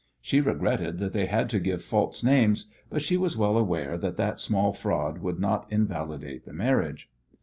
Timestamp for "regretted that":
0.41-1.13